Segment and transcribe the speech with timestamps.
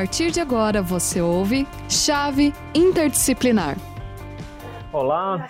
[0.00, 3.76] partir de agora você ouve Chave Interdisciplinar.
[4.90, 5.46] Olá,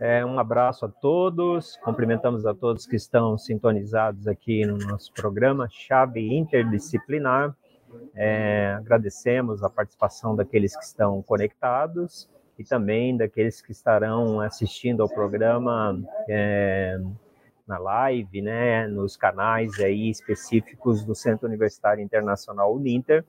[0.00, 5.68] é, um abraço a todos, cumprimentamos a todos que estão sintonizados aqui no nosso programa
[5.70, 7.54] Chave Interdisciplinar.
[8.12, 12.28] É, agradecemos a participação daqueles que estão conectados
[12.58, 15.96] e também daqueles que estarão assistindo ao programa
[16.28, 16.98] é,
[17.64, 23.24] na live, né, nos canais aí específicos do Centro Universitário Internacional Uninter,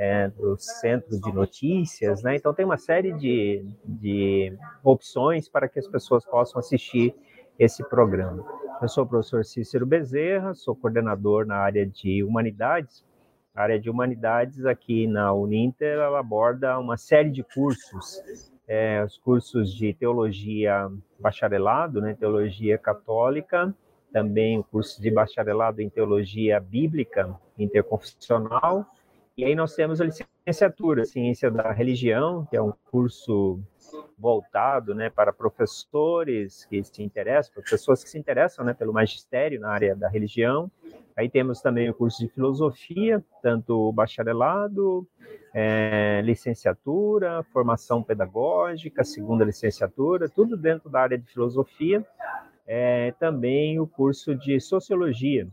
[0.00, 2.34] é, do Centro de Notícias, né?
[2.34, 7.14] Então tem uma série de, de opções para que as pessoas possam assistir
[7.58, 8.42] esse programa.
[8.80, 13.04] Eu sou o professor Cícero Bezerra, sou coordenador na área de Humanidades.
[13.54, 19.18] A área de Humanidades aqui na Uninter ela aborda uma série de cursos é, os
[19.18, 20.88] cursos de teologia
[21.18, 23.74] bacharelado, né, teologia católica,
[24.12, 28.86] também o curso de bacharelado em teologia bíblica interconfessional,
[29.36, 33.60] e aí nós temos a licenciatura, ciência da religião, que é um curso
[34.18, 39.70] voltado, né, para professores que se interessam, pessoas que se interessam, né, pelo magistério na
[39.70, 40.70] área da religião.
[41.16, 45.06] Aí temos também o curso de filosofia, tanto bacharelado,
[45.54, 52.04] é, licenciatura, formação pedagógica, segunda licenciatura, tudo dentro da área de filosofia.
[52.66, 55.48] É, também o curso de sociologia,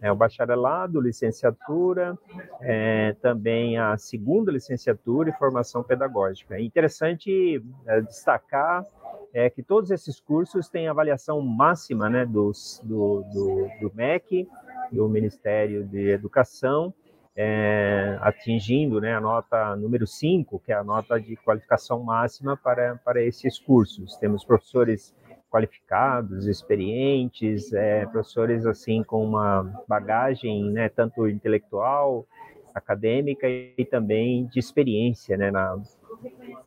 [0.00, 2.16] é, o bacharelado, licenciatura,
[2.60, 6.56] é, também a segunda licenciatura e formação pedagógica.
[6.56, 8.84] É interessante é, destacar
[9.32, 14.48] é, que todos esses cursos têm avaliação máxima né, dos, do, do, do MEC,
[14.92, 16.94] do Ministério de Educação,
[17.36, 22.96] é, atingindo né, a nota número 5, que é a nota de qualificação máxima para,
[23.04, 24.16] para esses cursos.
[24.16, 25.14] Temos professores
[25.50, 32.26] qualificados, experientes, é, professores assim com uma bagagem, né, tanto intelectual,
[32.74, 35.80] acadêmica e também de experiência, né, na,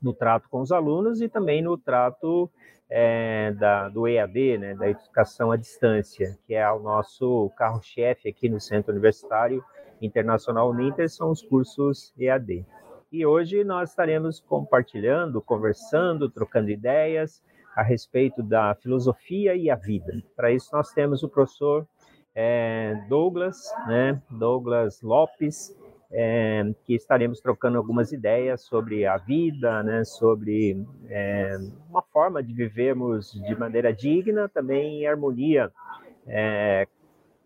[0.02, 2.50] no trato com os alunos e também no trato
[2.90, 8.50] é, da, do EAD, né, da educação à distância, que é o nosso carro-chefe aqui
[8.50, 9.64] no Centro Universitário
[10.02, 12.66] Internacional Uninter são os cursos EAD.
[13.12, 17.44] E hoje nós estaremos compartilhando, conversando, trocando ideias
[17.76, 20.22] a respeito da filosofia e a vida.
[20.36, 21.88] Para isso nós temos o professor
[22.36, 25.76] é, Douglas, né, Douglas Lopes,
[26.12, 31.58] é, que estaremos trocando algumas ideias sobre a vida, né, sobre é,
[31.90, 35.72] uma forma de vivermos de maneira digna, também em harmonia
[36.28, 36.88] é,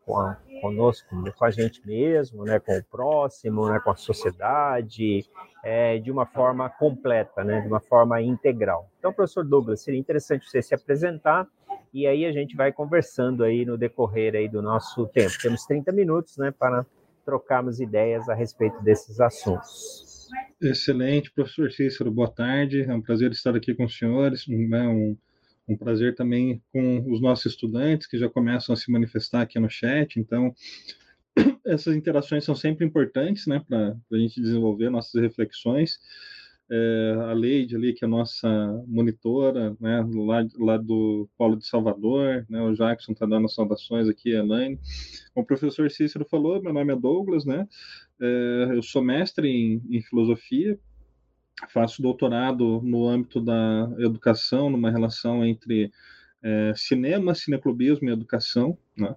[0.05, 1.07] com a, conosco,
[1.37, 5.25] com a gente mesmo, né, com o próximo, né, com a sociedade,
[5.63, 8.89] é, de uma forma completa, né, de uma forma integral.
[8.99, 11.47] Então, professor Douglas, seria interessante você se apresentar
[11.93, 15.33] e aí a gente vai conversando aí no decorrer aí do nosso tempo.
[15.41, 16.85] Temos 30 minutos, né, para
[17.25, 20.29] trocarmos ideias a respeito desses assuntos.
[20.61, 22.83] Excelente, professor Cícero, boa tarde.
[22.83, 24.47] É um prazer estar aqui com os senhores.
[24.47, 25.17] Né, um
[25.67, 29.69] um prazer também com os nossos estudantes que já começam a se manifestar aqui no
[29.69, 30.19] chat.
[30.19, 30.53] Então,
[31.65, 35.99] essas interações são sempre importantes, né, para a gente desenvolver nossas reflexões.
[36.69, 38.49] É, a Leide ali, que é a nossa
[38.87, 44.35] monitora, né, lá, lá do Polo de Salvador, né, o Jackson está dando saudações aqui,
[44.35, 44.79] a Elaine.
[45.35, 47.67] O professor Cícero falou, meu nome é Douglas, né,
[48.19, 50.79] é, eu sou mestre em, em filosofia
[51.69, 55.91] faço doutorado no âmbito da educação, numa relação entre
[56.43, 59.15] é, cinema, cineclubismo e educação, né?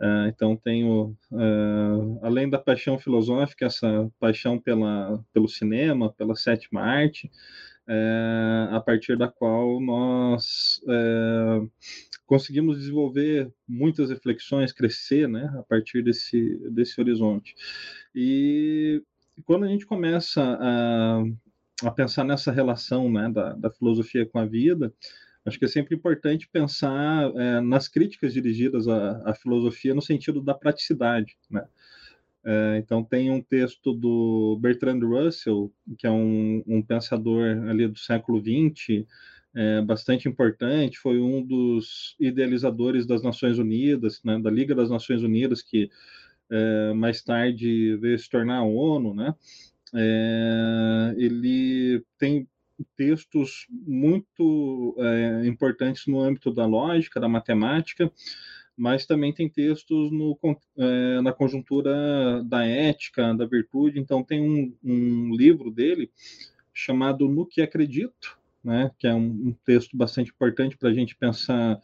[0.00, 6.80] É, então tenho, é, além da paixão filosófica, essa paixão pela, pelo cinema, pela sétima
[6.80, 7.30] arte,
[7.86, 11.60] é, a partir da qual nós é,
[12.26, 17.54] conseguimos desenvolver muitas reflexões, crescer, né, a partir desse, desse horizonte.
[18.14, 19.02] E
[19.44, 21.22] quando a gente começa a
[21.82, 24.92] a pensar nessa relação né, da, da, filosofia com a vida,
[25.44, 30.40] acho que é sempre importante pensar é, nas críticas dirigidas à, à, filosofia no sentido
[30.40, 31.36] da praticidade.
[31.50, 31.64] Né?
[32.44, 37.98] É, então, tem um texto do Bertrand Russell, que é um, um pensador ali do
[37.98, 39.06] século XX,
[39.54, 45.22] é, bastante importante, foi um dos idealizadores das Nações Unidas, né, da Liga das Nações
[45.22, 45.88] Unidas, que
[46.50, 49.34] é, mais tarde veio se tornar a ONU, né?
[49.94, 52.48] É, ele tem
[52.96, 58.10] textos muito é, importantes no âmbito da lógica, da matemática,
[58.76, 60.38] mas também tem textos no,
[60.76, 64.00] é, na conjuntura da ética, da virtude.
[64.00, 66.10] Então, tem um, um livro dele
[66.72, 71.14] chamado No que Acredito, né, que é um, um texto bastante importante para a gente
[71.14, 71.80] pensar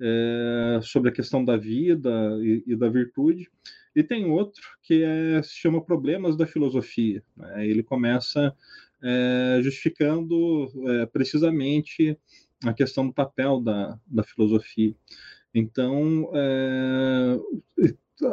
[0.00, 2.10] é, sobre a questão da vida
[2.42, 3.48] e, e, da virtude.
[3.94, 7.22] E tem outro que é, se chama Problemas da Filosofia.
[7.36, 7.66] Né?
[7.68, 8.54] Ele começa
[9.02, 12.18] é, justificando é, precisamente
[12.64, 14.94] a questão do papel da, da filosofia.
[15.54, 17.38] Então, é,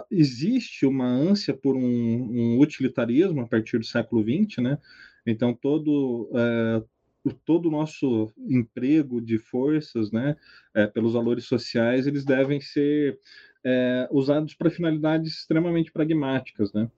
[0.09, 4.77] existe uma ânsia por um, um, utilitarismo a partir do século XX, né?
[5.25, 6.83] Então, todo, é,
[7.45, 10.35] todo o nosso emprego de forças, né,
[10.73, 13.19] é, pelos valores sociais, eles devem ser
[13.63, 16.89] é, usados para finalidades extremamente pragmáticas, né?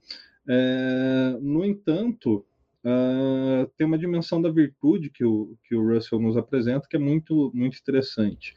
[0.48, 2.44] É, no entanto,
[2.84, 6.98] uh, tem uma dimensão da virtude que o, que o Russell nos apresenta que é
[6.98, 8.54] muito, muito interessante.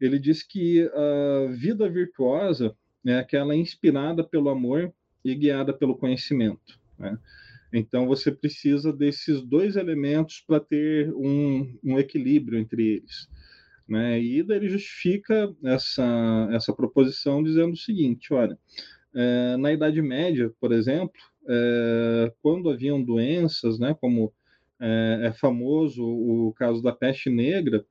[0.00, 2.74] Ele diz que a vida virtuosa
[3.06, 6.80] é aquela inspirada pelo amor e guiada pelo conhecimento.
[6.98, 7.18] Né?
[7.72, 13.28] Então, você precisa desses dois elementos para ter um, um, equilíbrio entre eles.
[13.90, 14.22] Né?
[14.22, 18.56] E daí ele justifica essa, essa proposição dizendo o seguinte: olha,
[19.12, 24.32] é, na Idade Média, por exemplo, é, quando haviam doenças, né, como
[24.78, 27.84] é, é famoso o caso da peste negra,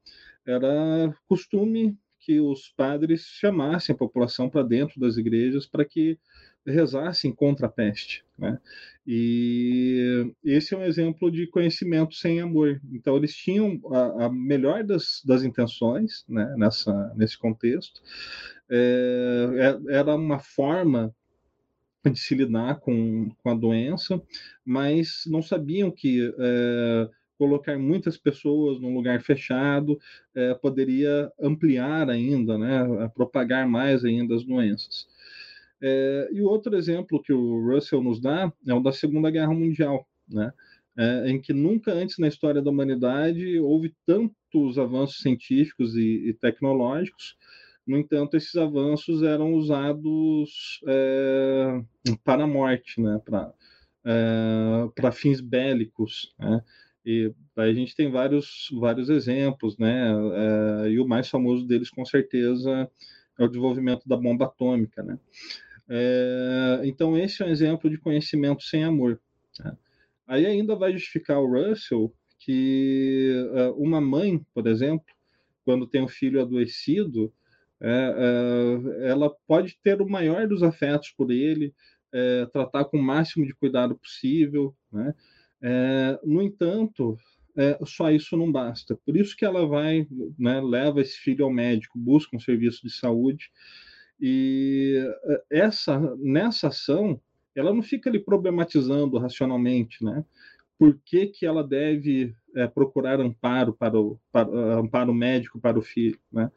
[0.46, 6.18] era costume que os padres chamassem a população para dentro das igrejas para que
[6.66, 8.24] rezassem contra a peste.
[8.38, 8.60] Né?
[9.06, 12.80] E esse é um exemplo de conhecimento sem amor.
[12.92, 18.02] Então, eles tinham a, a melhor das, das intenções né, nessa, nesse contexto.
[18.70, 21.14] É, é era uma forma
[22.06, 24.22] de se lidar com, com a doença,
[24.64, 29.98] mas não sabiam que é, colocar muitas pessoas num lugar fechado
[30.36, 35.08] é, poderia ampliar ainda, né, propagar mais ainda as doenças.
[35.82, 40.06] É, e outro exemplo que o Russell nos dá é o da Segunda Guerra Mundial,
[40.28, 40.52] né,
[40.98, 46.34] é, em que nunca antes na história da humanidade houve tantos avanços científicos e, e
[46.34, 47.38] tecnológicos
[47.90, 51.82] no entanto, esses avanços eram usados é,
[52.24, 53.20] para a morte, né?
[53.26, 53.52] para,
[54.06, 56.32] é, fins bélicos.
[56.38, 56.62] Né?
[57.04, 60.14] E a gente tem vários, vários exemplos, né?
[60.86, 62.88] É, e o mais famoso deles, com certeza,
[63.40, 65.02] é o desenvolvimento da bomba atômica.
[65.02, 65.18] Né?
[65.90, 69.20] É, então, esse é um exemplo de conhecimento sem amor.
[69.60, 69.76] Né?
[70.28, 75.06] Aí ainda vai justificar o Russell que é, uma mãe, por exemplo,
[75.66, 77.34] quando tem um filho adoecido,
[77.82, 77.90] é,
[79.02, 81.74] é, ela pode ter o maior dos afetos por ele,
[82.12, 85.14] é, tratar com o máximo de cuidado possível, né?
[85.62, 87.18] É, no entanto,
[87.58, 88.98] é, só isso não basta.
[89.06, 90.08] Por isso que ela vai,
[90.38, 93.52] né, leva esse filho ao médico, busca um serviço de saúde
[94.20, 97.20] e é, essa nessa ação
[97.56, 100.24] ela não fica ali problematizando racionalmente, né?
[100.78, 104.50] Por que, que ela deve é, procurar amparo para o para,
[104.80, 106.52] amparo médico para o filho, né?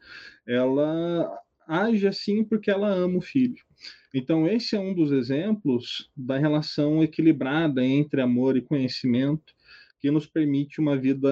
[0.47, 1.29] Ela
[1.67, 3.63] age assim porque ela ama o filho.
[4.13, 9.53] Então esse é um dos exemplos da relação equilibrada entre amor e conhecimento
[9.99, 11.31] que nos permite uma vida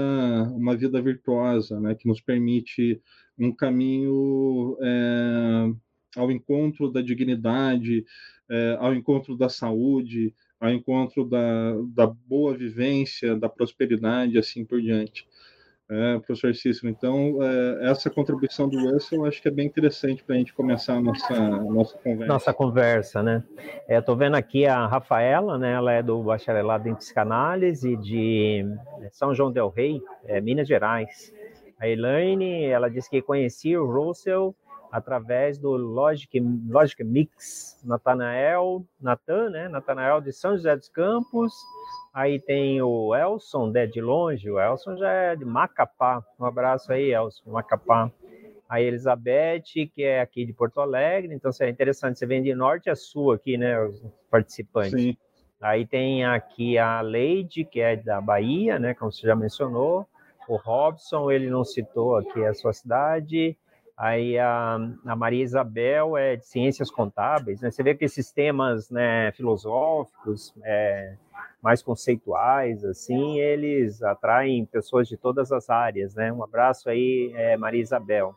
[0.55, 1.95] uma vida virtuosa, né?
[1.95, 3.01] Que nos permite
[3.37, 5.71] um caminho é,
[6.15, 8.05] ao encontro da dignidade,
[8.49, 14.81] é, ao encontro da saúde, ao encontro da, da boa vivência, da prosperidade, assim por
[14.81, 15.25] diante.
[15.93, 20.23] É, professor Cícero, então, é, essa contribuição do Russell eu acho que é bem interessante
[20.23, 22.33] para a gente começar a nossa, a nossa conversa.
[22.33, 23.43] Nossa conversa, né?
[23.89, 25.73] Estou é, vendo aqui a Rafaela, né?
[25.73, 28.63] Ela é do bacharelado em psicanálise de
[29.11, 30.01] São João del Rei,
[30.41, 31.33] Minas Gerais.
[31.77, 34.55] A Elaine, ela disse que conhecia o Russell
[34.91, 39.69] através do Logic, Logic Mix, Natanael, Natan, né?
[39.69, 41.53] Natanael de São José dos Campos.
[42.13, 46.21] Aí tem o Elson, né, de longe, o Elson já é de Macapá.
[46.37, 48.11] Um abraço aí, Elson, Macapá.
[48.67, 52.89] A Elizabeth, que é aqui de Porto Alegre, então é interessante, você vem de norte
[52.89, 54.91] a sul aqui, né, os participantes.
[54.91, 55.17] Sim.
[55.61, 60.05] Aí tem aqui a Leide, que é da Bahia, né, como você já mencionou.
[60.49, 63.57] O Robson, ele não citou aqui a sua cidade.
[64.01, 67.69] Aí a, a, Maria Isabel é de ciências contábeis, né?
[67.69, 71.13] Você vê que esses temas né, filosóficos, é,
[71.61, 76.33] mais conceituais, assim, eles atraem pessoas de todas as áreas, né?
[76.33, 78.33] Um abraço aí, é, Maria Isabel,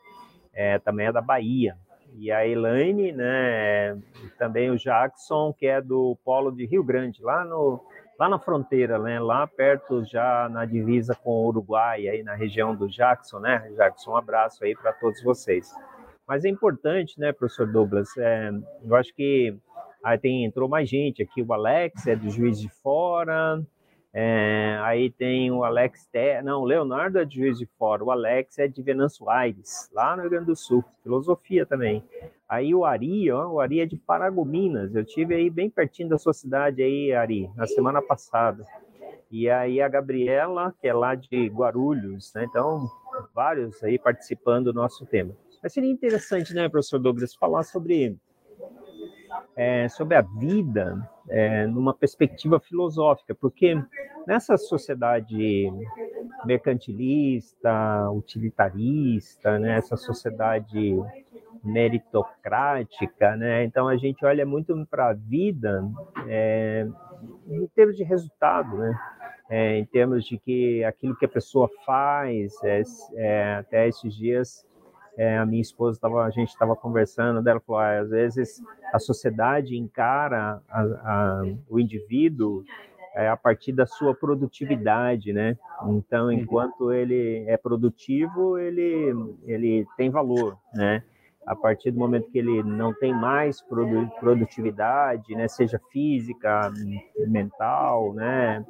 [0.53, 1.79] é, também é da Bahia.
[2.19, 3.99] E a Elaine, né?
[4.39, 7.81] Também o Jackson, que é do Polo de Rio Grande, lá no
[8.19, 9.21] lá na fronteira, né?
[9.21, 13.71] Lá perto, já na divisa com o Uruguai, aí na região do Jackson, né?
[13.77, 15.73] Jackson, um abraço aí para todos vocês.
[16.27, 18.09] Mas é importante, né, professor Douglas?
[18.17, 18.51] É,
[18.83, 19.55] eu acho que
[20.03, 23.63] aí tem, entrou mais gente aqui, o Alex é do Juiz de Fora,
[24.17, 26.09] É, aí tem o Alex,
[26.45, 30.15] não, o Leonardo é de Juiz de Fora, o Alex é de Venâncio Aires, lá
[30.15, 32.01] no Rio Grande do Sul, filosofia também.
[32.49, 36.17] Aí o Ari, ó, o Ari é de Paragominas, eu tive aí bem pertinho da
[36.17, 38.65] sua cidade aí, Ari, na semana passada.
[39.33, 42.45] E aí a Gabriela, que é lá de Guarulhos, né?
[42.45, 42.89] Então,
[43.35, 45.35] vários aí participando do nosso tema.
[45.61, 48.17] Mas seria interessante, né, professor Douglas, falar sobre
[49.57, 53.81] é, sobre a vida é, numa perspectiva filosófica, porque
[54.27, 55.71] nessa sociedade
[56.45, 60.97] mercantilista, utilitarista, né, sociedade
[61.63, 65.83] meritocrática, né, então a gente olha muito para a vida
[66.27, 66.87] é,
[67.49, 68.99] em termos de resultado, né,
[69.49, 72.83] é, em termos de que aquilo que a pessoa faz, é,
[73.17, 74.67] é, até esses dias
[75.17, 78.99] é, a minha esposa tava, a gente estava conversando, dela falou, ah, às vezes a
[78.99, 82.65] sociedade encara a, a, o indivíduo
[83.15, 85.57] é, a partir da sua produtividade, né?
[85.87, 86.33] Então, uhum.
[86.33, 91.03] enquanto ele é produtivo, ele ele tem valor, né?
[91.47, 93.63] A partir do momento que ele não tem mais
[94.19, 96.73] produtividade, né, seja física,
[97.29, 98.65] mental, né,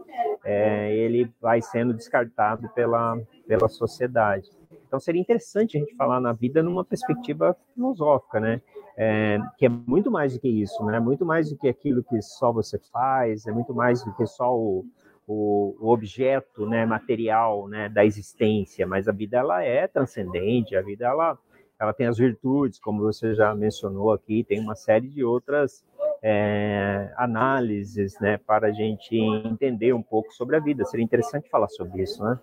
[0.45, 4.51] é, ele vai sendo descartado pela, pela sociedade.
[4.95, 8.63] Então seria interessante a gente falar na vida numa perspectiva filosófica, né?
[8.97, 11.01] É, que é muito mais do que isso, né?
[11.01, 14.57] Muito mais do que aquilo que só você faz, é muito mais do que só
[14.57, 14.87] o,
[15.27, 18.87] o, o objeto, né, material, né, da existência.
[18.87, 21.37] Mas a vida ela é transcendente, a vida ela
[21.77, 25.85] ela tem as virtudes, como você já mencionou aqui, tem uma série de outras
[26.23, 30.85] é, análises, né, para a gente entender um pouco sobre a vida.
[30.85, 32.39] Seria interessante falar sobre isso, né?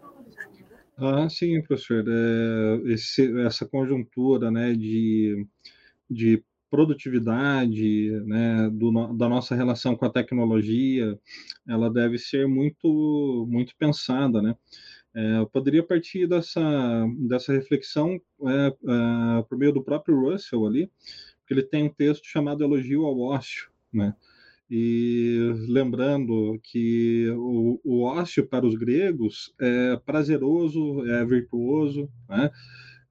[1.01, 2.05] Ah, sim, professor.
[2.07, 5.47] É, esse, essa conjuntura né, de,
[6.09, 11.19] de produtividade, né, do, da nossa relação com a tecnologia,
[11.67, 14.55] ela deve ser muito, muito pensada, né?
[15.15, 16.61] É, eu poderia partir dessa,
[17.27, 20.91] dessa reflexão é, é, por meio do próprio Russell ali,
[21.39, 24.15] porque ele tem um texto chamado Elogio ao Ócio, né?
[24.73, 32.49] E lembrando que o, o ócio para os gregos é prazeroso, é virtuoso, né?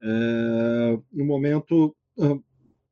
[0.01, 1.95] é um momento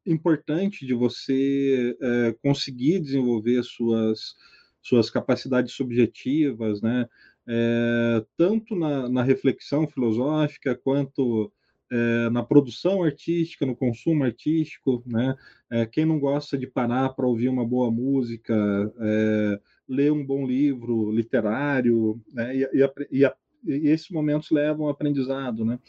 [0.05, 4.35] importante de você é, conseguir desenvolver suas,
[4.83, 7.07] suas capacidades subjetivas, né?
[7.47, 11.51] É, tanto na, na reflexão filosófica quanto
[11.91, 15.35] é, na produção artística, no consumo artístico, né?
[15.71, 18.53] É, quem não gosta de parar para ouvir uma boa música,
[18.99, 22.55] é, ler um bom livro literário, né?
[22.55, 23.31] e, e, e,
[23.65, 25.79] e, esses momentos levam ao aprendizado, né?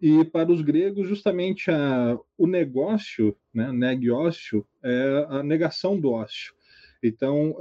[0.00, 3.70] E para os gregos, justamente a, o negócio, né?
[3.72, 6.54] Negiócio, é a negação do ócio.
[7.02, 7.56] Então,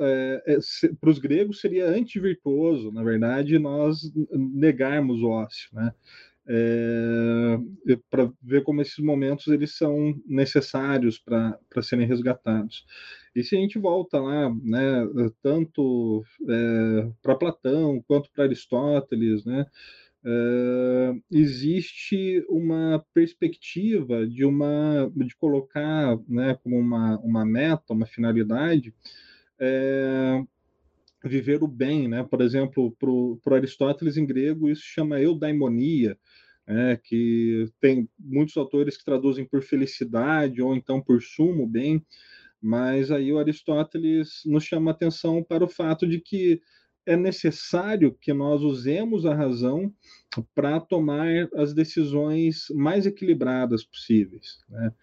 [0.99, 5.93] para os gregos seria antivirtuoso, na verdade, nós negarmos o ócio, né?
[6.49, 7.59] É,
[8.09, 12.85] para ver como esses momentos eles são necessários para serem resgatados.
[13.35, 15.07] E se a gente volta lá, né,
[15.43, 19.67] tanto é, para Platão quanto para Aristóteles, né,
[20.25, 28.91] é, existe uma perspectiva de uma de colocar, né, como uma, uma meta, uma finalidade,
[29.59, 30.43] é,
[31.23, 32.23] viver o bem, né?
[32.23, 32.95] Por exemplo,
[33.43, 36.17] para Aristóteles em grego isso chama eudaimonia,
[36.67, 42.05] é, que tem muitos autores que traduzem por felicidade ou então por sumo bem,
[42.61, 46.61] mas aí o Aristóteles nos chama atenção para o fato de que
[47.05, 49.91] é necessário que nós usemos a razão
[50.53, 54.59] para tomar as decisões mais equilibradas possíveis.
[54.69, 54.93] Né?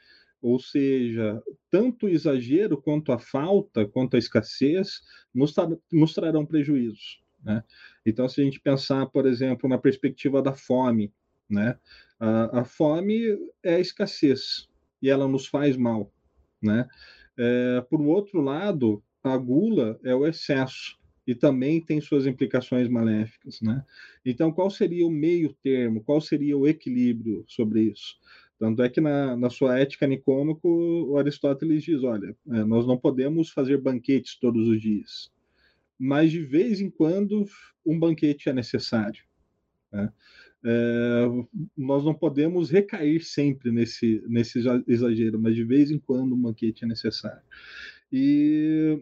[0.41, 5.01] Ou seja, tanto o exagero quanto a falta, quanto a escassez,
[5.35, 5.55] nos,
[5.93, 7.21] nos trarão prejuízos.
[7.43, 7.63] Né?
[8.05, 11.13] Então, se a gente pensar, por exemplo, na perspectiva da fome,
[11.49, 11.79] né?
[12.19, 14.69] A, a fome é a escassez
[15.01, 16.13] e ela nos faz mal.
[16.63, 16.89] Né?
[17.39, 23.61] É, por outro lado, a gula é o excesso e também tem suas implicações maléficas.
[23.61, 23.85] Né?
[24.25, 26.03] Então, qual seria o meio termo?
[26.03, 28.17] Qual seria o equilíbrio sobre isso?
[28.59, 32.97] Tanto é que na, na sua ética nicômaco, o Aristóteles diz: olha, é, nós não
[32.97, 35.31] podemos fazer banquetes todos os dias,
[35.99, 37.45] mas de vez em quando
[37.85, 39.23] um banquete é necessário.
[39.93, 40.11] Né?
[40.65, 41.25] É,
[41.77, 46.85] nós não podemos recair sempre nesse, nesse exagero, mas de vez em quando um banquete
[46.85, 47.43] é necessário.
[48.11, 49.01] E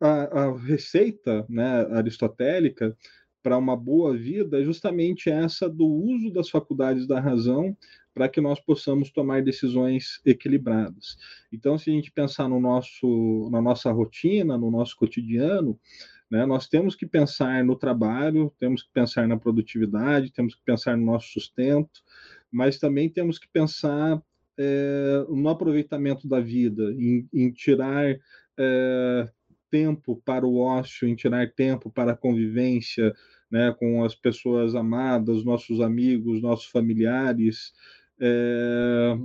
[0.00, 2.96] a, a receita né, aristotélica
[3.42, 7.76] para uma boa vida é justamente essa do uso das faculdades da razão
[8.20, 11.16] para que nós possamos tomar decisões equilibradas.
[11.50, 15.80] Então, se a gente pensar no nosso, na nossa rotina, no nosso cotidiano,
[16.30, 16.44] Né?
[16.44, 21.06] Nós temos que pensar no trabalho, temos que pensar na produtividade, temos que pensar no
[21.06, 22.02] nosso sustento,
[22.52, 24.22] mas também temos que pensar
[24.58, 28.04] é, no aproveitamento da vida, em, em tirar
[28.58, 29.30] é,
[29.70, 33.14] tempo para o ócio, em tirar tempo para a convivência
[33.50, 37.72] né, com as pessoas amadas, nossos amigos, nossos familiares,
[38.20, 39.16] é,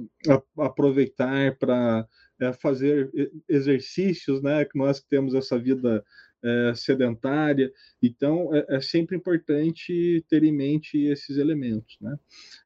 [0.57, 2.07] aproveitar para
[2.39, 3.11] é, fazer
[3.47, 6.03] exercícios, né, que nós temos essa vida
[6.45, 7.71] é, sedentária.
[8.01, 11.97] Então, é, é, sempre importante ter em mente esses elementos.
[11.99, 12.15] Né?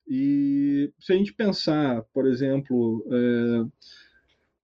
[0.05, 3.87] E se a gente pensar, por exemplo, é,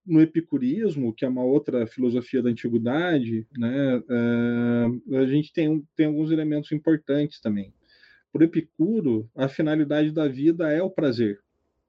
[0.04, 4.02] no epicurismo, que é uma outra filosofia da antiguidade, né,
[5.16, 7.74] a gente tem, tem alguns elementos importantes também.
[8.32, 11.40] Para Epicuro, a finalidade da vida é o prazer.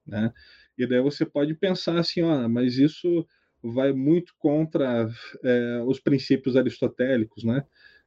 [0.08, 0.32] Né?
[0.76, 3.26] E daí você pode pensar assim, ó, mas isso
[3.62, 5.08] vai muito contra
[5.44, 7.64] é, os princípios aristotélicos, né?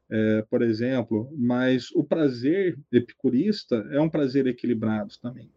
[0.09, 5.49] É, por exemplo, mas o prazer epicurista é um prazer equilibrado também.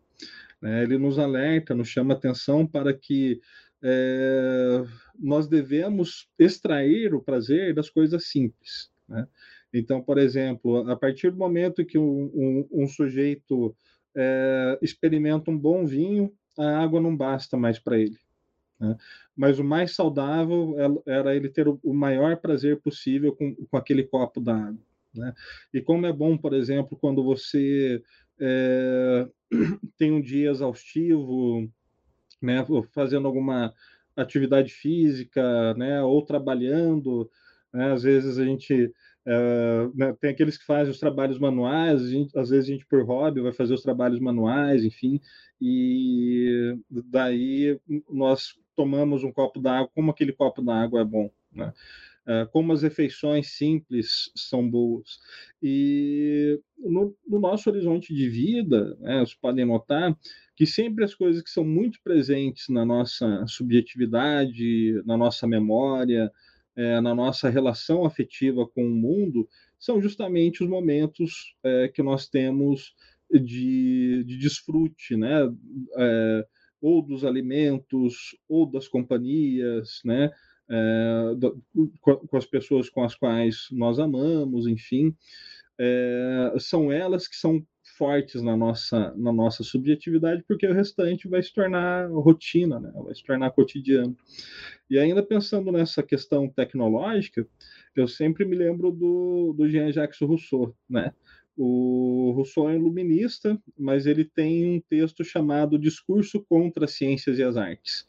[0.62, 0.84] Né?
[0.84, 3.40] Ele nos alerta, nos chama atenção para que
[3.82, 4.84] é,
[5.18, 8.90] nós devemos extrair o prazer das coisas simples.
[9.08, 9.26] Né?
[9.72, 13.76] Então, por exemplo, a partir do momento que um, um, um sujeito
[14.16, 18.16] é, experimenta um bom vinho, a água não basta mais para ele.
[18.78, 18.96] Né?
[19.36, 24.40] Mas o mais saudável era ele ter o maior prazer possível com, com aquele copo
[24.40, 24.78] d'água.
[25.14, 25.32] Né?
[25.72, 28.02] E como é bom, por exemplo, quando você
[28.38, 29.28] é,
[29.96, 31.70] tem um dia exaustivo,
[32.42, 33.72] né, fazendo alguma
[34.16, 37.30] atividade física, né, ou trabalhando,
[37.72, 38.92] né, às vezes a gente
[39.26, 43.02] é, né, tem aqueles que fazem os trabalhos manuais, gente, às vezes a gente por
[43.04, 45.20] hobby vai fazer os trabalhos manuais, enfim,
[45.60, 47.78] e daí
[48.10, 51.72] nós tomamos um copo d'água, como aquele copo d'água é bom, né?
[52.26, 55.18] É, como as refeições simples são boas.
[55.62, 60.16] E no, no nosso horizonte de vida, né, vocês podem notar
[60.56, 66.32] que sempre as coisas que são muito presentes na nossa subjetividade, na nossa memória,
[66.76, 72.28] é, na nossa relação afetiva com o mundo, são justamente os momentos é, que nós
[72.28, 72.94] temos
[73.30, 75.50] de, de desfrute, né?
[75.96, 76.46] É,
[76.80, 80.30] ou dos alimentos, ou das companhias, né?
[82.00, 85.14] Com as pessoas com as quais nós amamos, enfim,
[86.58, 87.64] são elas que são
[87.96, 92.92] fortes na nossa, na nossa subjetividade, porque o restante vai se tornar rotina, né?
[92.94, 94.16] vai se tornar cotidiano.
[94.90, 97.46] E ainda pensando nessa questão tecnológica,
[97.94, 101.12] eu sempre me lembro do, do Jean-Jacques Rousseau, né?
[101.56, 107.44] O Rousseau é iluminista, mas ele tem um texto chamado Discurso contra as Ciências e
[107.44, 108.08] as Artes.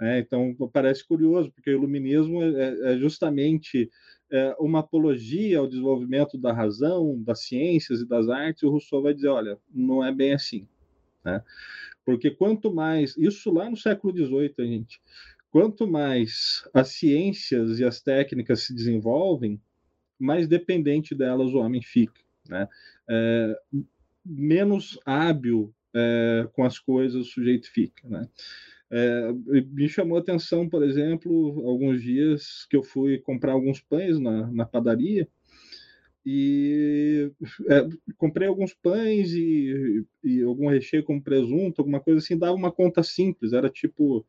[0.00, 3.90] É, então, parece curioso, porque o iluminismo é, é justamente
[4.30, 9.14] é, uma apologia ao desenvolvimento da razão, das ciências e das artes, o Rousseau vai
[9.14, 10.66] dizer, olha, não é bem assim.
[11.24, 11.42] Né?
[12.04, 15.00] Porque quanto mais, isso lá no século XVIII, gente,
[15.50, 19.60] quanto mais as ciências e as técnicas se desenvolvem,
[20.18, 22.20] mais dependente delas o homem fica.
[22.48, 22.68] Né?
[23.08, 23.60] É,
[24.24, 28.08] menos hábil é, com as coisas o sujeito fica.
[28.08, 28.28] Né?
[28.90, 29.32] É,
[29.70, 34.46] me chamou a atenção, por exemplo, alguns dias que eu fui comprar alguns pães na,
[34.50, 35.28] na padaria
[36.24, 37.30] e
[37.70, 42.72] é, comprei alguns pães e, e, algum recheio como presunto, alguma coisa assim, dava uma
[42.72, 44.26] conta simples, era tipo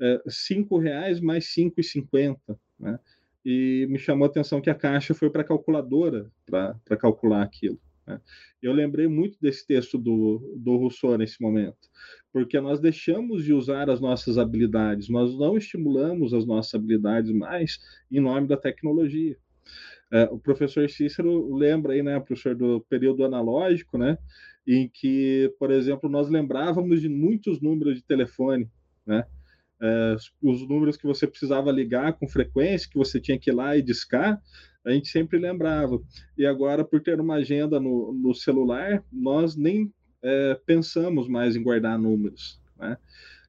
[0.00, 2.98] é, cinco reais mais cinco e cinquenta, né?
[3.44, 7.80] E me chamou a atenção que a caixa foi para a calculadora para calcular aquilo.
[8.08, 8.20] Né?
[8.62, 11.76] Eu lembrei muito desse texto do, do Rousseau nesse momento,
[12.32, 17.78] porque nós deixamos de usar as nossas habilidades, nós não estimulamos as nossas habilidades mais
[18.10, 19.36] em nome da tecnologia.
[20.10, 24.16] É, o professor Cícero lembra aí, né, professor, do período analógico, né,
[24.66, 28.70] em que, por exemplo, nós lembrávamos de muitos números de telefone,
[29.06, 29.26] né,
[29.80, 33.76] é, os números que você precisava ligar com frequência, que você tinha que ir lá
[33.76, 34.40] e discar,
[34.88, 36.00] a gente sempre lembrava.
[36.36, 41.62] E agora, por ter uma agenda no, no celular, nós nem é, pensamos mais em
[41.62, 42.60] guardar números.
[42.78, 42.96] Né?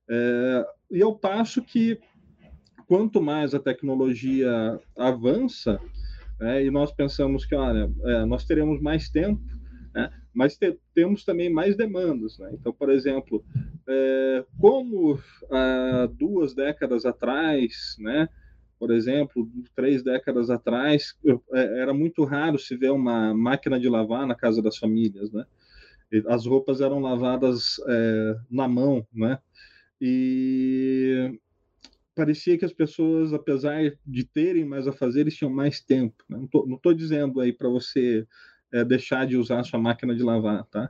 [0.09, 1.97] É, e ao passo que,
[2.87, 5.79] quanto mais a tecnologia avança,
[6.41, 9.41] é, e nós pensamos que, olha, é, nós teremos mais tempo,
[9.93, 10.11] né?
[10.33, 12.37] mas te, temos também mais demandas.
[12.37, 12.51] Né?
[12.53, 13.43] Então, por exemplo,
[13.87, 15.17] é, como
[15.49, 18.27] há duas décadas atrás, né,
[18.79, 21.13] por exemplo, três décadas atrás,
[21.53, 25.45] é, era muito raro se ver uma máquina de lavar na casa das famílias, né?
[26.27, 29.37] As roupas eram lavadas é, na mão, né?
[30.01, 31.37] E
[32.15, 36.23] parecia que as pessoas, apesar de terem mais a fazer, eles tinham mais tempo.
[36.27, 36.47] Né?
[36.65, 38.25] Não estou dizendo aí para você
[38.71, 40.89] é, deixar de usar a sua máquina de lavar, tá?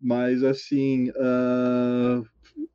[0.00, 2.26] Mas, assim, uh,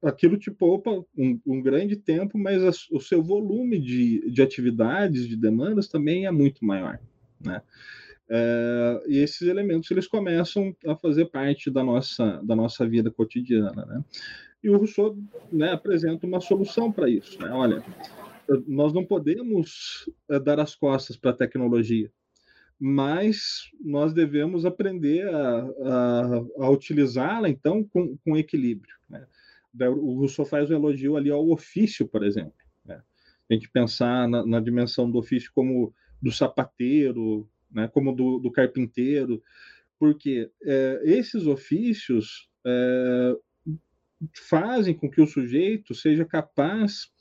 [0.03, 5.27] aquilo te poupa um, um grande tempo, mas a, o seu volume de, de atividades,
[5.27, 6.99] de demandas também é muito maior,
[7.43, 7.61] né?
[8.33, 13.85] É, e esses elementos eles começam a fazer parte da nossa, da nossa vida cotidiana.
[13.85, 14.05] Né?
[14.63, 15.17] E o Rousseau
[15.51, 17.37] né, apresenta uma solução para isso.
[17.41, 17.49] Né?
[17.51, 17.83] Olha,
[18.65, 22.09] nós não podemos é, dar as costas para a tecnologia,
[22.79, 28.95] mas nós devemos aprender a, a, a utilizá-la, então, com, com equilíbrio.
[29.09, 29.27] Né?
[29.79, 32.53] O Rousseau faz um elogio ali ao ofício, por exemplo.
[32.85, 33.01] Né?
[33.49, 38.51] A gente pensar na, na dimensão do ofício como do sapateiro, né, como do, do
[38.51, 39.41] carpinteiro,
[39.97, 43.35] porque é, esses ofícios é,
[44.35, 47.11] fazem com que o sujeito seja capaz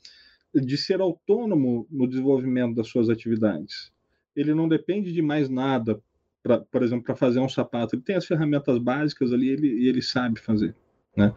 [0.53, 3.91] de ser autônomo no desenvolvimento das suas atividades.
[4.35, 6.01] Ele não depende de mais nada,
[6.43, 7.95] pra, por exemplo, para fazer um sapato.
[7.95, 10.75] Ele tem as ferramentas básicas ali ele, e ele sabe fazer.
[11.15, 11.33] Né?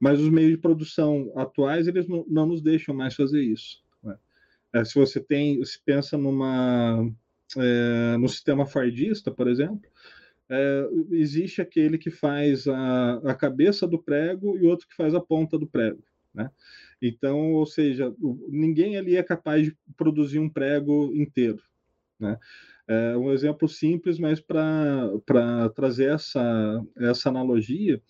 [0.00, 3.82] Mas os meios de produção atuais eles não, não nos deixam mais fazer isso.
[4.02, 4.16] Né?
[4.72, 7.10] É, se você tem, se pensa numa
[7.56, 9.90] é, no sistema fardista, por exemplo,
[10.50, 15.20] é, existe aquele que faz a, a cabeça do prego e outro que faz a
[15.20, 16.02] ponta do prego.
[16.34, 16.50] Né?
[17.00, 18.14] Então, ou seja,
[18.48, 21.62] ninguém ali é capaz de produzir um prego inteiro.
[22.18, 22.38] Né?
[22.86, 28.00] É um exemplo simples, mas para trazer essa, essa analogia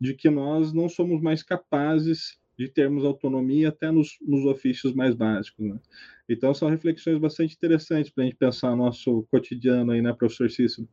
[0.00, 5.14] de que nós não somos mais capazes de termos autonomia até nos, nos ofícios mais
[5.14, 5.64] básicos.
[5.64, 5.78] Né?
[6.28, 10.50] Então, são reflexões bastante interessantes para a gente pensar no nosso cotidiano aí, né, professor
[10.50, 10.88] Cícero?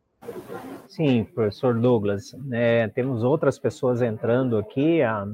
[0.87, 2.35] Sim, professor Douglas.
[2.51, 5.27] É, temos outras pessoas entrando aqui, a,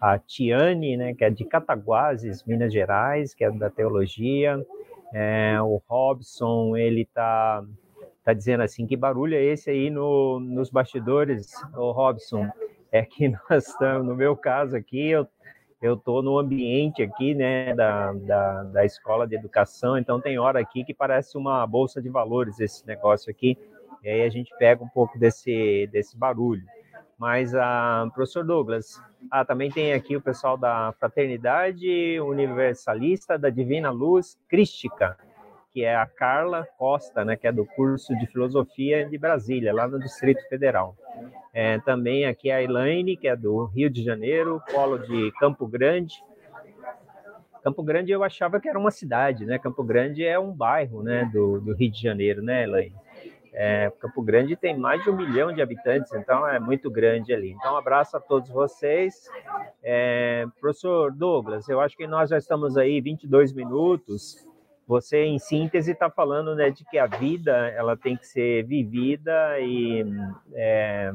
[0.00, 4.64] a Tiane, né, que é de Cataguases, Minas Gerais, que é da teologia.
[5.12, 7.64] É, o Robson, ele está
[8.24, 12.48] tá dizendo assim, que barulho é esse aí no, nos bastidores, o Robson?
[12.92, 15.26] É que nós estamos, no meu caso aqui, eu
[15.80, 20.60] eu estou no ambiente aqui, né, da, da, da, escola de educação, então tem hora
[20.60, 23.56] aqui que parece uma bolsa de valores esse negócio aqui,
[24.02, 26.62] e aí a gente pega um pouco desse, desse barulho.
[27.18, 33.90] Mas, ah, professor Douglas, ah, também tem aqui o pessoal da Fraternidade Universalista da Divina
[33.90, 35.18] Luz Crística,
[35.72, 39.86] que é a Carla Costa, né, que é do curso de Filosofia de Brasília, lá
[39.86, 40.96] no Distrito Federal.
[41.52, 46.22] É, também aqui a Elaine, que é do Rio de Janeiro, polo de Campo Grande.
[47.62, 49.58] Campo Grande eu achava que era uma cidade, né?
[49.58, 52.96] Campo Grande é um bairro, né, do, do Rio de Janeiro, né, Elaine?
[53.52, 57.50] É, Campo Grande tem mais de um milhão de habitantes, então é muito grande ali.
[57.50, 59.28] Então, um abraço a todos vocês.
[59.82, 64.46] É, professor Douglas, eu acho que nós já estamos aí 22 minutos.
[64.90, 69.60] Você, em síntese, está falando né, de que a vida ela tem que ser vivida
[69.60, 70.04] e
[70.52, 71.12] é,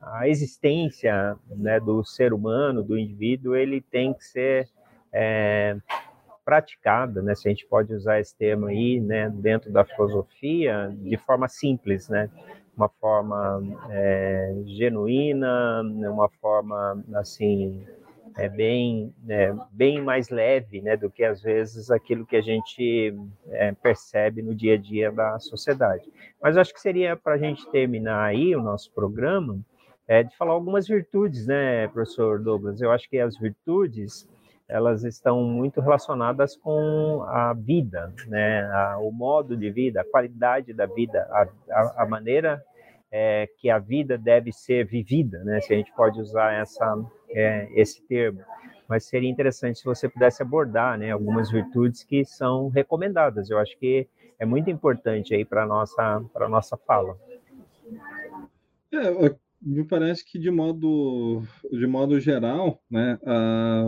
[0.00, 4.66] a existência né, do ser humano, do indivíduo, ele tem que ser
[5.12, 5.76] é,
[6.42, 11.18] praticada, né, se a gente pode usar esse termo aí, né, dentro da filosofia, de
[11.18, 12.30] forma simples, né,
[12.74, 17.86] uma forma é, genuína, uma forma assim
[18.36, 23.16] é bem, é, bem mais leve né, do que às vezes aquilo que a gente
[23.50, 26.10] é, percebe no dia a dia da sociedade.
[26.42, 29.58] Mas acho que seria para a gente terminar aí o nosso programa
[30.06, 32.80] é, de falar algumas virtudes, né, professor Douglas?
[32.80, 34.28] Eu acho que as virtudes
[34.68, 40.72] elas estão muito relacionadas com a vida, né, a, o modo de vida, a qualidade
[40.72, 42.62] da vida, a, a, a maneira
[43.16, 45.60] é, que a vida deve ser vivida, né?
[45.60, 47.00] Se a gente pode usar essa,
[47.30, 48.40] é, esse termo.
[48.88, 53.48] Mas seria interessante se você pudesse abordar, né, algumas virtudes que são recomendadas.
[53.48, 57.16] Eu acho que é muito importante aí para nossa para nossa fala.
[58.92, 63.84] É, me parece que de modo de modo geral, né, a,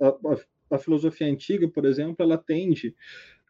[0.00, 2.94] a, a filosofia antiga, por exemplo, ela tende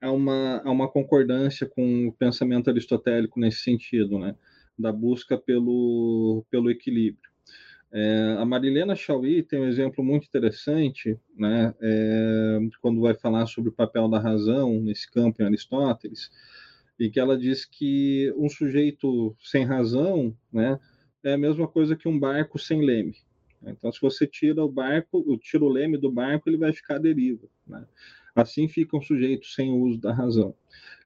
[0.00, 4.34] há uma, há uma concordância com o pensamento aristotélico nesse sentido, né?
[4.80, 7.30] da busca pelo, pelo equilíbrio.
[7.92, 13.68] É, a Marilena Chauí tem um exemplo muito interessante, né, é, quando vai falar sobre
[13.70, 16.30] o papel da razão nesse campo em Aristóteles,
[16.98, 20.78] e que ela diz que um sujeito sem razão né,
[21.24, 23.16] é a mesma coisa que um barco sem leme.
[23.62, 26.98] Então, se você tira o barco, tira o leme do barco, ele vai ficar à
[26.98, 27.46] deriva.
[27.66, 27.84] Né?
[28.34, 30.54] Assim fica um sujeito sem o uso da razão.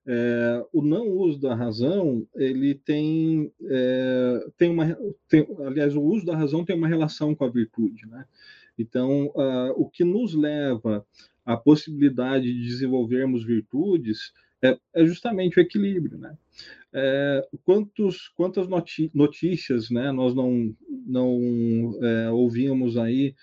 [0.06, 4.96] É, o não uso da razão, ele tem, é, tem uma,
[5.28, 8.26] tem, aliás, o uso da razão tem uma relação com a virtude, né?
[8.78, 11.06] Então, uh, o que nos leva
[11.44, 14.32] à possibilidade de desenvolvermos virtudes
[14.62, 16.36] é, é justamente o equilíbrio, né?
[16.92, 18.68] É, quantos, quantas
[19.12, 20.74] notícias né, nós não,
[21.06, 23.34] não é, ouvimos aí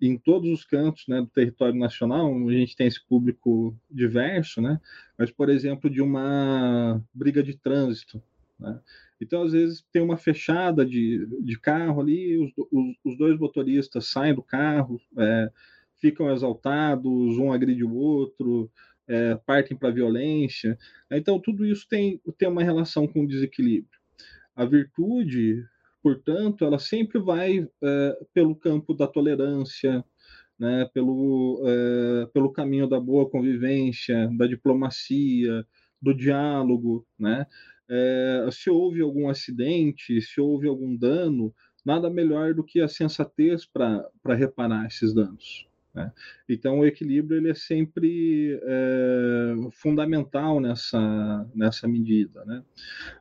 [0.00, 4.80] em todos os cantos né, do território nacional, a gente tem esse público diverso, né?
[5.18, 8.22] mas, por exemplo, de uma briga de trânsito.
[8.58, 8.80] Né?
[9.20, 14.06] Então, às vezes, tem uma fechada de, de carro ali, os, os, os dois motoristas
[14.06, 15.50] saem do carro, é,
[16.00, 18.70] ficam exaltados, um agride o outro,
[19.06, 20.78] é, partem para a violência.
[21.10, 24.00] Então, tudo isso tem, tem uma relação com o desequilíbrio.
[24.56, 25.64] A virtude
[26.02, 30.04] portanto, ela sempre vai é, pelo campo da tolerância,
[30.58, 35.66] né, pelo, é, pelo caminho da boa convivência, da diplomacia,
[36.00, 37.06] do diálogo.
[37.18, 37.46] Né?
[37.88, 43.66] É, se houve algum acidente, se houve algum dano, nada melhor do que a sensatez
[43.66, 45.69] para reparar esses danos.
[45.94, 46.12] Né?
[46.48, 52.44] Então, o equilíbrio ele é sempre é, fundamental nessa, nessa medida.
[52.44, 52.62] Né?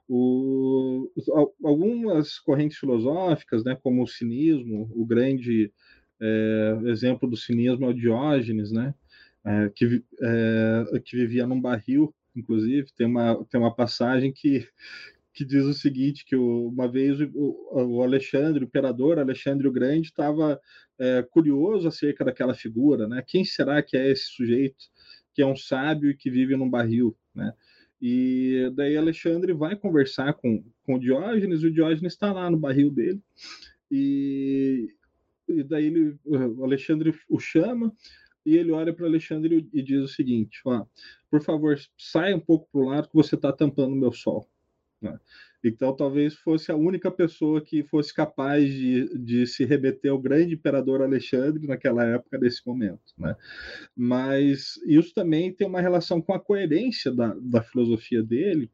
[0.08, 1.12] O,
[1.64, 5.72] algumas correntes filosóficas, né, como o cinismo, o grande
[6.20, 8.94] é, exemplo do cinismo é o Diógenes, né,
[9.44, 14.68] é, que, é, que vivia num barril, inclusive, tem uma, tem uma passagem que,
[15.40, 20.08] que diz o seguinte, que uma vez o, o Alexandre, o imperador Alexandre o Grande,
[20.08, 20.60] estava
[21.00, 23.24] é, curioso acerca daquela figura, né?
[23.26, 24.76] Quem será que é esse sujeito
[25.34, 27.54] que é um sábio e que vive num barril, né?
[28.02, 32.58] E daí Alexandre vai conversar com, com o Diógenes, e o Diógenes está lá no
[32.58, 33.22] barril dele,
[33.90, 34.90] e,
[35.48, 37.96] e daí ele, o Alexandre o chama,
[38.46, 40.86] e ele olha para Alexandre e diz o seguinte: ó,
[41.32, 44.46] por favor, saia um pouco para o lado que você está tampando o meu sol.
[45.02, 45.18] Né?
[45.64, 50.54] Então, talvez fosse a única pessoa que fosse capaz de, de se remeter ao grande
[50.54, 53.14] imperador Alexandre naquela época, nesse momento.
[53.18, 53.36] Né?
[53.96, 58.70] Mas isso também tem uma relação com a coerência da, da filosofia dele,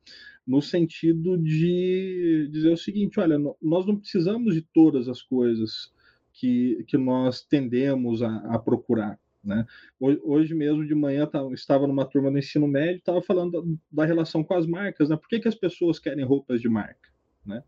[0.46, 5.92] no sentido de dizer o seguinte: olha, nós não precisamos de todas as coisas
[6.34, 9.20] que, que nós tendemos a, a procurar.
[9.46, 9.66] Né?
[10.00, 14.56] Hoje mesmo de manhã estava numa turma do ensino médio, estava falando da, relação com
[14.56, 15.10] as marcas.
[15.10, 15.16] Né?
[15.16, 17.10] Por que, que as pessoas querem roupas de marca?
[17.46, 17.64] Né?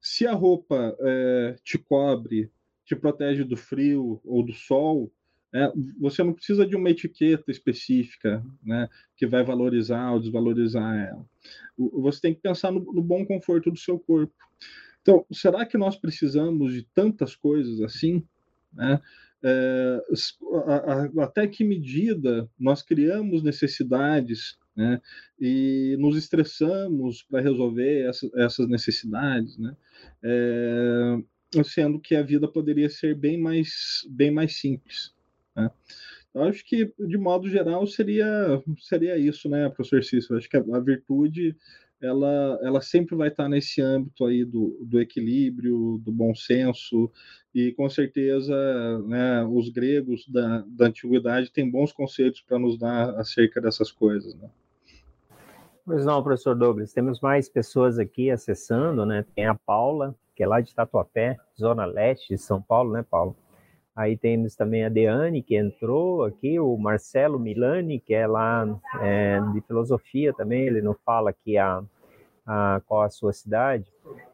[0.00, 2.50] Se a roupa é, te cobre,
[2.84, 5.10] te protege do frio ou do sol,
[5.52, 11.26] é, você não precisa de uma etiqueta específica né, que vai valorizar ou desvalorizar ela.
[11.76, 14.34] Você tem que pensar no, no bom conforto do seu corpo.
[15.02, 18.22] Então, será que nós precisamos de tantas coisas assim?
[18.72, 19.00] Né?
[19.42, 20.00] É,
[21.22, 25.00] até que medida nós criamos necessidades né,
[25.38, 29.76] e nos estressamos para resolver essa, essas necessidades, né,
[30.22, 35.12] é, sendo que a vida poderia ser bem mais, bem mais simples.
[35.56, 35.70] Né.
[36.32, 40.38] Eu acho que, de modo geral, seria, seria isso, né, professor Cícero?
[40.38, 41.56] Acho que a, a virtude
[42.00, 47.10] ela, ela sempre vai estar nesse âmbito aí do, do equilíbrio, do bom senso,
[47.54, 48.54] e com certeza
[49.06, 54.34] né, os gregos da, da antiguidade têm bons conceitos para nos dar acerca dessas coisas.
[54.34, 54.48] Né?
[55.84, 59.24] Pois não, professor Douglas, temos mais pessoas aqui acessando, né?
[59.34, 63.36] Tem a Paula, que é lá de Tatuapé, Zona Leste de São Paulo, né, Paulo?
[63.94, 68.66] Aí temos também a Deane, que entrou aqui, o Marcelo Milani, que é lá
[69.00, 71.82] é, de filosofia também, ele não fala aqui a,
[72.46, 73.90] a, qual a sua cidade,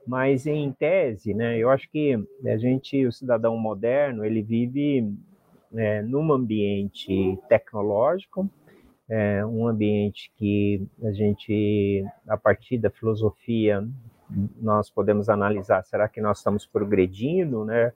[0.07, 2.14] mas em tese, né, eu acho que
[2.45, 5.12] a gente, o cidadão moderno, ele vive
[5.75, 8.49] é, num ambiente tecnológico,
[9.09, 13.87] é, um ambiente que a gente, a partir da filosofia,
[14.29, 17.93] nós podemos analisar, será que nós estamos progredindo, né?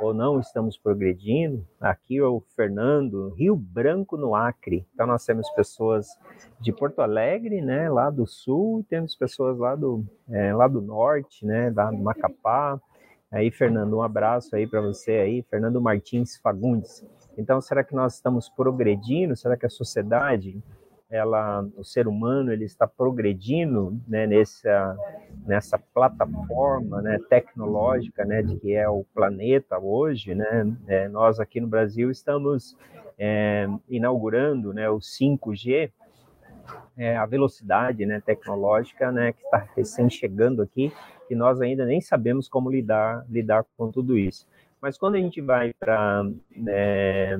[0.00, 1.64] Ou não estamos progredindo?
[1.80, 4.86] Aqui é o Fernando, Rio Branco no Acre.
[4.94, 6.08] Então nós temos pessoas
[6.60, 7.88] de Porto Alegre, né?
[7.90, 11.70] Lá do sul, e temos pessoas lá do, é, lá do norte, né?
[11.70, 12.80] Do Macapá.
[13.30, 17.04] Aí, Fernando, um abraço aí para você aí, Fernando Martins Fagundes.
[17.36, 19.34] Então, será que nós estamos progredindo?
[19.34, 20.62] Será que a sociedade
[21.14, 24.96] ela, o ser humano ele está progredindo né, nessa,
[25.46, 30.34] nessa plataforma né, tecnológica né, de que é o planeta hoje.
[30.34, 30.76] Né?
[30.88, 32.76] É, nós aqui no Brasil estamos
[33.16, 35.92] é, inaugurando né, o 5G,
[36.96, 40.92] é, a velocidade né, tecnológica né, que está recém chegando aqui,
[41.30, 44.46] e nós ainda nem sabemos como lidar, lidar com tudo isso.
[44.84, 46.22] Mas quando a gente vai para
[46.54, 47.36] né,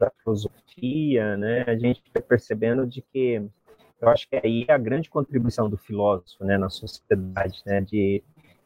[0.00, 3.40] a filosofia, né, a gente vai percebendo de que
[4.00, 8.20] eu acho que aí é a grande contribuição do filósofo né, na sociedade, né, de,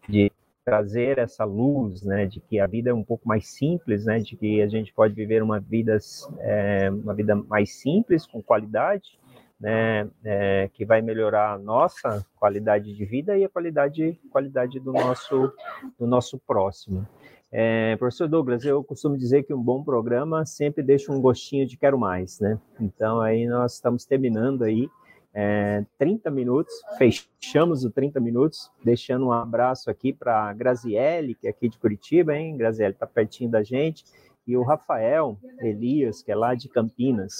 [0.08, 0.32] de
[0.64, 4.34] trazer essa luz, né, de que a vida é um pouco mais simples, né, de
[4.34, 5.98] que a gente pode viver uma vida,
[6.38, 9.20] é, uma vida mais simples, com qualidade,
[9.60, 14.90] né, é, que vai melhorar a nossa qualidade de vida e a qualidade, qualidade do
[14.90, 15.52] nosso,
[15.98, 17.06] do nosso próximo.
[17.54, 21.76] É, professor Douglas, eu costumo dizer que um bom programa sempre deixa um gostinho de
[21.76, 22.58] quero mais, né?
[22.80, 24.88] Então aí nós estamos terminando aí
[25.34, 31.46] é, 30 minutos, fechamos o 30 minutos, deixando um abraço aqui para a Graziele, que
[31.46, 32.56] é aqui de Curitiba, hein?
[32.56, 34.02] Graziele está pertinho da gente,
[34.46, 37.34] e o Rafael Elias, que é lá de Campinas.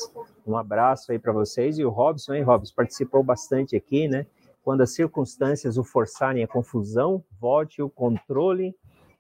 [0.47, 4.27] Um abraço aí para vocês, e o Robson, hein, Robson, participou bastante aqui, né?
[4.63, 8.77] Quando as circunstâncias o forçarem a confusão, volte o controle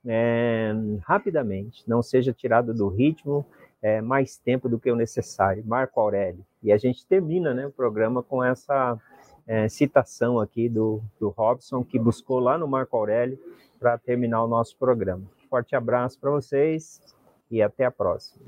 [0.07, 3.47] é, rapidamente, não seja tirado do ritmo
[3.81, 5.65] é, mais tempo do que o necessário.
[5.67, 6.45] Marco Aurélio.
[6.63, 8.99] E a gente termina né, o programa com essa
[9.47, 13.39] é, citação aqui do, do Robson, que buscou lá no Marco Aurélio
[13.79, 15.25] para terminar o nosso programa.
[15.51, 17.01] Forte abraço para vocês
[17.51, 18.45] e até a próxima.